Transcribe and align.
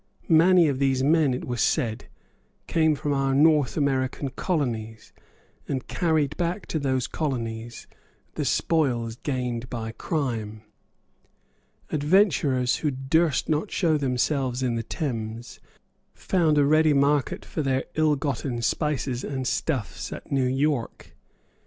Many 0.29 0.67
of 0.67 0.79
these 0.79 1.03
men, 1.03 1.31
it 1.31 1.45
was 1.45 1.61
said, 1.61 2.05
came 2.65 2.95
from 2.95 3.13
our 3.13 3.35
North 3.35 3.77
American 3.77 4.29
colonies, 4.29 5.13
and 5.67 5.87
carried 5.87 6.35
back 6.37 6.65
to 6.69 6.79
those 6.79 7.05
colonies 7.05 7.85
the 8.33 8.43
spoils 8.43 9.17
gained 9.17 9.69
by 9.69 9.91
crime. 9.91 10.63
Adventurers 11.91 12.77
who 12.77 12.89
durst 12.89 13.47
not 13.47 13.69
show 13.69 13.95
themselves 13.95 14.63
in 14.63 14.73
the 14.73 14.81
Thames 14.81 15.59
found 16.15 16.57
a 16.57 16.65
ready 16.65 16.93
market 16.93 17.45
for 17.45 17.61
their 17.61 17.83
illgotten 17.93 18.63
spices 18.63 19.23
and 19.23 19.45
stuffs 19.47 20.11
at 20.11 20.31
New 20.31 20.47
York. 20.47 21.15